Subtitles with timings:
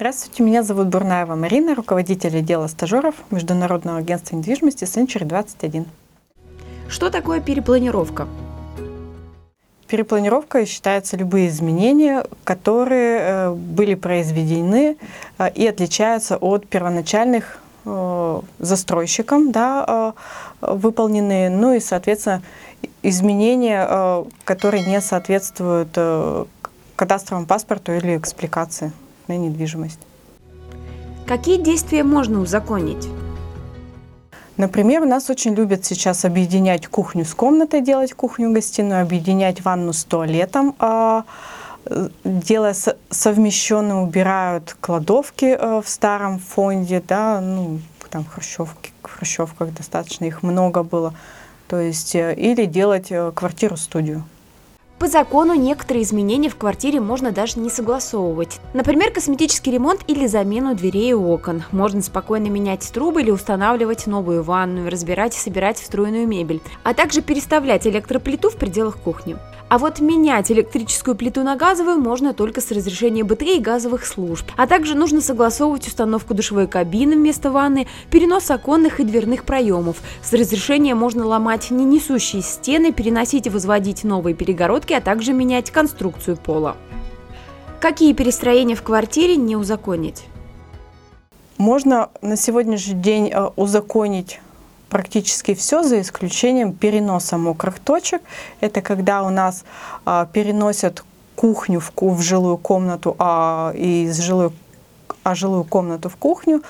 [0.00, 5.86] Здравствуйте, меня зовут Бурнаева Марина, руководитель отдела стажеров Международного агентства недвижимости Century 21.
[6.88, 8.28] Что такое перепланировка?
[9.88, 14.98] Перепланировка считается любые изменения, которые э, были произведены
[15.36, 20.14] э, и отличаются от первоначальных э, застройщиком, да,
[20.60, 22.40] выполненные, ну и, соответственно,
[23.02, 25.98] изменения, которые не соответствуют
[26.94, 28.92] кадастровому паспорту или экспликации
[29.28, 30.00] на недвижимость.
[31.26, 33.08] Какие действия можно узаконить?
[34.56, 40.02] Например, у нас очень любят сейчас объединять кухню с комнатой, делать кухню-гостиную, объединять ванну с
[40.02, 41.24] туалетом, а,
[42.24, 42.74] делая
[43.10, 50.42] совмещенно, убирают кладовки э, в старом фонде, да, ну, там хрущевки, в хрущевках достаточно, их
[50.42, 51.14] много было,
[51.68, 54.24] то есть, э, или делать э, квартиру-студию.
[54.98, 58.58] По закону некоторые изменения в квартире можно даже не согласовывать.
[58.74, 61.62] Например, косметический ремонт или замену дверей и окон.
[61.70, 67.22] Можно спокойно менять трубы или устанавливать новую ванную, разбирать и собирать встроенную мебель, а также
[67.22, 69.36] переставлять электроплиту в пределах кухни.
[69.68, 74.46] А вот менять электрическую плиту на газовую можно только с разрешения БТ и газовых служб.
[74.56, 79.98] А также нужно согласовывать установку душевой кабины вместо ванны, перенос оконных и дверных проемов.
[80.22, 85.70] С разрешения можно ломать не несущие стены, переносить и возводить новые перегородки, а также менять
[85.70, 86.76] конструкцию пола.
[87.78, 90.24] Какие перестроения в квартире не узаконить?
[91.58, 94.40] Можно на сегодняшний день э, узаконить
[94.88, 98.22] практически все, за исключением переноса мокрых точек.
[98.60, 99.64] Это когда у нас
[100.04, 101.04] а, переносят
[101.36, 104.50] кухню в, в жилую комнату, а из жилой
[105.24, 106.62] а жилую комнату в кухню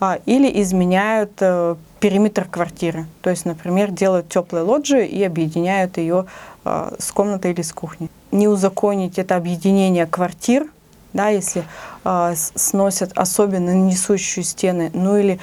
[0.00, 3.06] а, или изменяют а, периметр квартиры.
[3.22, 6.26] То есть, например, делают теплые лоджии и объединяют ее
[6.64, 8.08] а, с комнатой или с кухней.
[8.32, 10.66] Не узаконить это объединение квартир,
[11.12, 11.64] да, если
[12.04, 15.38] а, сносят особенно несущие стены, ну или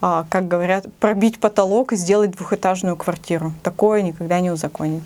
[0.00, 3.52] как говорят, пробить потолок и сделать двухэтажную квартиру.
[3.62, 5.02] Такое никогда не узаконить.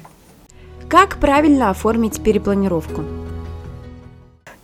[0.88, 3.02] Как правильно оформить перепланировку?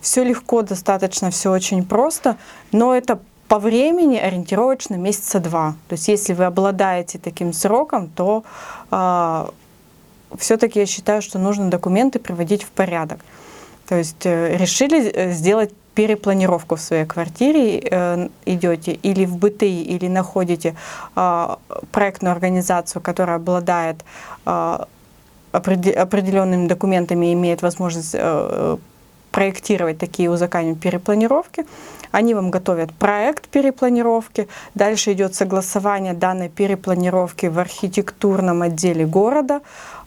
[0.00, 2.36] Все легко, достаточно, все очень просто,
[2.72, 5.74] но это по времени ориентировочно месяца два.
[5.88, 8.44] То есть если вы обладаете таким сроком, то
[8.90, 9.46] э,
[10.36, 13.20] все-таки я считаю, что нужно документы приводить в порядок.
[13.88, 19.82] То есть э, решили э, сделать перепланировку в своей квартире э, идете или в БТИ,
[19.82, 20.76] или находите
[21.16, 21.56] э,
[21.90, 23.96] проектную организацию, которая обладает
[24.46, 24.78] э,
[25.52, 28.76] определенными документами и имеет возможность э,
[29.32, 31.64] проектировать такие узаконные перепланировки.
[32.12, 34.46] Они вам готовят проект перепланировки.
[34.74, 39.60] Дальше идет согласование данной перепланировки в архитектурном отделе города.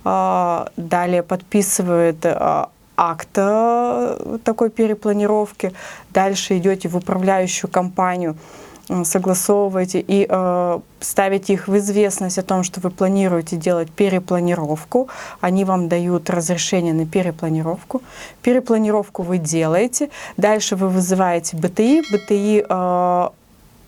[0.05, 2.25] Э, далее подписывает
[3.01, 5.73] акта э, такой перепланировки.
[6.11, 8.35] Дальше идете в управляющую компанию,
[9.03, 15.07] согласовываете и э, ставите их в известность о том, что вы планируете делать перепланировку.
[15.39, 18.01] Они вам дают разрешение на перепланировку.
[18.41, 20.09] Перепланировку вы делаете.
[20.37, 22.01] Дальше вы вызываете БТИ.
[22.13, 23.29] БТИ э,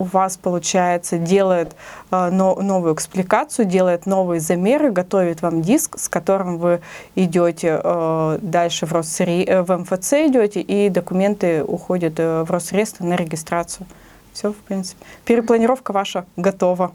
[0.03, 1.75] у вас, получается, делает
[2.11, 6.81] э, но, новую экспликацию, делает новые замеры, готовит вам диск, с которым вы
[7.15, 9.43] идете э, дальше в, Росре...
[9.45, 13.87] Э, в МФЦ идете, и документы уходят в Росреестр на регистрацию.
[14.33, 15.05] Все, в принципе.
[15.25, 16.91] Перепланировка ваша готова.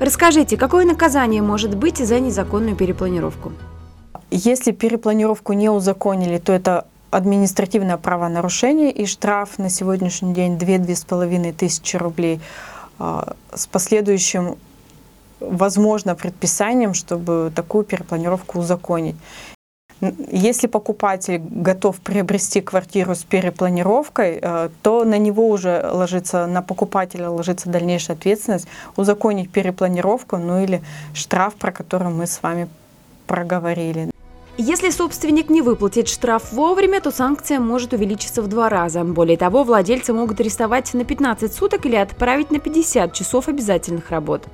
[0.00, 3.52] Расскажите, какое наказание может быть за незаконную перепланировку?
[4.30, 11.96] Если перепланировку не узаконили, то это административное правонарушение и штраф на сегодняшний день 2-2,5 тысячи
[11.96, 12.40] рублей
[12.98, 14.56] а, с последующим
[15.40, 19.16] возможно предписанием, чтобы такую перепланировку узаконить.
[20.30, 27.28] Если покупатель готов приобрести квартиру с перепланировкой, э, то на него уже ложится, на покупателя
[27.30, 30.82] ложится дальнейшая ответственность узаконить перепланировку, ну или
[31.14, 32.68] штраф, про который мы с вами
[33.26, 34.10] проговорили.
[34.60, 39.04] Если собственник не выплатит штраф вовремя, то санкция может увеличиться в два раза.
[39.04, 44.46] Более того, владельцы могут арестовать на 15 суток или отправить на 50 часов обязательных работ.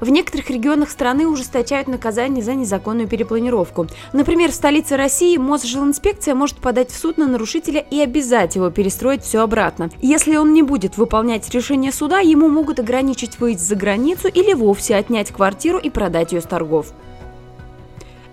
[0.00, 3.88] В некоторых регионах страны ужесточают наказание за незаконную перепланировку.
[4.14, 9.22] Например, в столице России Мосжилинспекция может подать в суд на нарушителя и обязать его перестроить
[9.22, 9.90] все обратно.
[10.00, 14.96] Если он не будет выполнять решение суда, ему могут ограничить выезд за границу или вовсе
[14.96, 16.94] отнять квартиру и продать ее с торгов.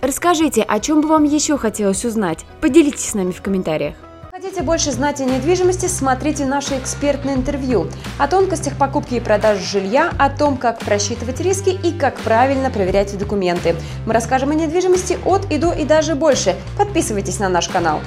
[0.03, 2.45] Расскажите, о чем бы вам еще хотелось узнать?
[2.59, 3.95] Поделитесь с нами в комментариях.
[4.31, 10.11] Хотите больше знать о недвижимости, смотрите наше экспертное интервью о тонкостях покупки и продажи жилья,
[10.19, 13.77] о том, как просчитывать риски и как правильно проверять документы.
[14.05, 16.57] Мы расскажем о недвижимости от и до и даже больше.
[16.77, 18.01] Подписывайтесь на наш канал.